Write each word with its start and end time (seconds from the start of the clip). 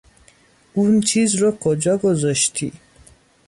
اون 0.73 1.01
چیز 1.01 1.35
رو 1.35 1.51
کجا 1.51 1.97
گذاشتی؟ 1.97 2.73